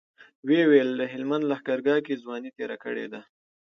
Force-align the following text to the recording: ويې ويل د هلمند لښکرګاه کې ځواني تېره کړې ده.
ويې 0.47 0.63
ويل 0.69 0.89
د 0.99 1.01
هلمند 1.13 1.47
لښکرګاه 1.51 2.01
کې 2.05 2.19
ځواني 2.23 2.49
تېره 2.57 2.77
کړې 2.83 3.05
ده. 3.13 3.21